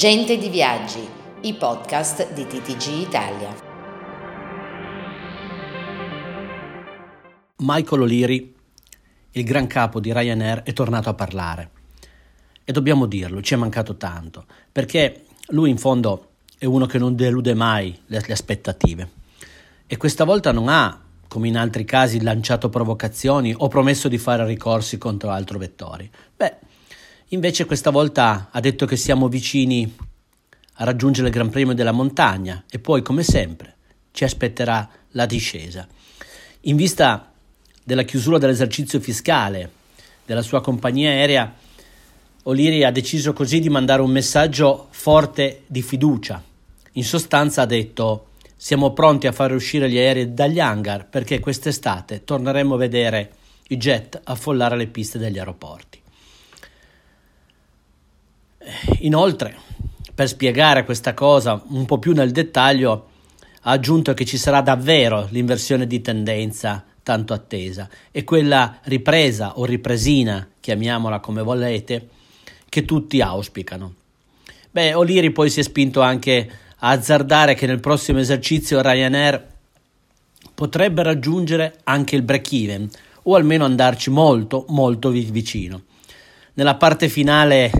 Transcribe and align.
Gente 0.00 0.38
di 0.38 0.48
Viaggi, 0.48 1.06
i 1.42 1.52
podcast 1.52 2.32
di 2.32 2.46
TTG 2.46 3.06
Italia. 3.06 3.54
Michael 7.58 8.00
O'Leary, 8.00 8.54
il 9.32 9.44
gran 9.44 9.66
capo 9.66 10.00
di 10.00 10.10
Ryanair, 10.10 10.62
è 10.62 10.72
tornato 10.72 11.10
a 11.10 11.12
parlare. 11.12 11.70
E 12.64 12.72
dobbiamo 12.72 13.04
dirlo, 13.04 13.42
ci 13.42 13.52
è 13.52 13.58
mancato 13.58 13.98
tanto, 13.98 14.46
perché 14.72 15.26
lui 15.48 15.68
in 15.68 15.76
fondo 15.76 16.28
è 16.56 16.64
uno 16.64 16.86
che 16.86 16.96
non 16.96 17.14
delude 17.14 17.52
mai 17.52 17.94
le, 18.06 18.22
le 18.26 18.32
aspettative. 18.32 19.10
E 19.86 19.98
questa 19.98 20.24
volta 20.24 20.50
non 20.50 20.70
ha, 20.70 20.98
come 21.28 21.48
in 21.48 21.58
altri 21.58 21.84
casi, 21.84 22.22
lanciato 22.22 22.70
provocazioni 22.70 23.54
o 23.54 23.68
promesso 23.68 24.08
di 24.08 24.16
fare 24.16 24.46
ricorsi 24.46 24.96
contro 24.96 25.28
altri 25.28 25.58
vettori. 25.58 26.10
Beh, 26.34 26.56
Invece 27.32 27.64
questa 27.64 27.90
volta 27.90 28.48
ha 28.50 28.58
detto 28.58 28.86
che 28.86 28.96
siamo 28.96 29.28
vicini 29.28 29.96
a 30.74 30.84
raggiungere 30.84 31.28
il 31.28 31.32
Gran 31.32 31.48
Premio 31.48 31.74
della 31.74 31.92
montagna 31.92 32.64
e 32.68 32.80
poi, 32.80 33.02
come 33.02 33.22
sempre, 33.22 33.76
ci 34.10 34.24
aspetterà 34.24 34.88
la 35.10 35.26
discesa. 35.26 35.86
In 36.62 36.74
vista 36.74 37.32
della 37.84 38.02
chiusura 38.02 38.38
dell'esercizio 38.38 38.98
fiscale 38.98 39.70
della 40.26 40.42
sua 40.42 40.60
compagnia 40.60 41.10
aerea, 41.10 41.54
O'Leary 42.42 42.82
ha 42.82 42.90
deciso 42.90 43.32
così 43.32 43.60
di 43.60 43.68
mandare 43.68 44.02
un 44.02 44.10
messaggio 44.10 44.88
forte 44.90 45.62
di 45.68 45.82
fiducia. 45.82 46.42
In 46.92 47.04
sostanza 47.04 47.62
ha 47.62 47.66
detto 47.66 48.30
siamo 48.56 48.92
pronti 48.92 49.28
a 49.28 49.32
fare 49.32 49.54
uscire 49.54 49.88
gli 49.88 49.98
aerei 49.98 50.34
dagli 50.34 50.58
hangar 50.58 51.08
perché 51.08 51.38
quest'estate 51.38 52.24
torneremo 52.24 52.74
a 52.74 52.78
vedere 52.78 53.32
i 53.68 53.76
jet 53.76 54.20
affollare 54.24 54.76
le 54.76 54.88
piste 54.88 55.16
degli 55.16 55.38
aeroporti. 55.38 55.99
Inoltre, 59.02 59.56
per 60.14 60.28
spiegare 60.28 60.84
questa 60.84 61.14
cosa 61.14 61.62
un 61.68 61.86
po' 61.86 61.98
più 61.98 62.12
nel 62.12 62.32
dettaglio, 62.32 63.08
ha 63.62 63.70
aggiunto 63.70 64.12
che 64.14 64.24
ci 64.24 64.36
sarà 64.36 64.60
davvero 64.60 65.26
l'inversione 65.30 65.86
di 65.86 66.00
tendenza 66.00 66.84
tanto 67.02 67.32
attesa 67.32 67.88
e 68.10 68.24
quella 68.24 68.78
ripresa 68.84 69.58
o 69.58 69.64
ripresina, 69.64 70.46
chiamiamola 70.60 71.20
come 71.20 71.42
volete, 71.42 72.08
che 72.68 72.84
tutti 72.84 73.20
auspicano. 73.20 73.94
Beh, 74.70 74.94
O'Leary 74.94 75.30
poi 75.30 75.50
si 75.50 75.60
è 75.60 75.62
spinto 75.62 76.00
anche 76.00 76.50
a 76.78 76.90
azzardare 76.90 77.54
che 77.54 77.66
nel 77.66 77.80
prossimo 77.80 78.18
esercizio 78.18 78.80
Ryanair 78.80 79.46
potrebbe 80.54 81.02
raggiungere 81.02 81.80
anche 81.84 82.16
il 82.16 82.22
break-even 82.22 82.88
o 83.24 83.34
almeno 83.34 83.64
andarci 83.64 84.10
molto 84.10 84.66
molto 84.68 85.10
vicino. 85.10 85.82
Nella 86.54 86.76
parte 86.76 87.08
finale 87.08 87.70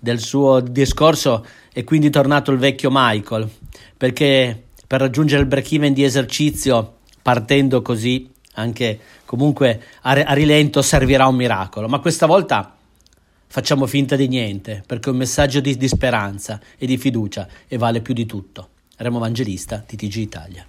del 0.00 0.18
suo 0.18 0.60
discorso 0.60 1.46
è 1.72 1.84
quindi 1.84 2.10
tornato 2.10 2.50
il 2.50 2.58
vecchio 2.58 2.88
Michael, 2.90 3.48
perché 3.96 4.64
per 4.86 5.00
raggiungere 5.00 5.42
il 5.42 5.46
break-even 5.46 5.92
di 5.92 6.02
esercizio, 6.02 6.96
partendo 7.22 7.82
così 7.82 8.28
anche 8.54 8.98
comunque 9.26 9.82
a, 10.02 10.12
a 10.12 10.32
rilento, 10.32 10.82
servirà 10.82 11.26
un 11.26 11.36
miracolo, 11.36 11.86
ma 11.86 12.00
questa 12.00 12.26
volta 12.26 12.76
facciamo 13.46 13.86
finta 13.86 14.16
di 14.16 14.26
niente, 14.26 14.82
perché 14.86 15.10
è 15.10 15.12
un 15.12 15.18
messaggio 15.18 15.60
di, 15.60 15.76
di 15.76 15.86
speranza 15.86 16.58
e 16.78 16.86
di 16.86 16.96
fiducia 16.96 17.46
e 17.68 17.76
vale 17.76 18.00
più 18.00 18.14
di 18.14 18.26
tutto. 18.26 18.70
Remo 18.96 19.18
Evangelista, 19.18 19.78
TTG 19.78 20.16
Italia. 20.16 20.66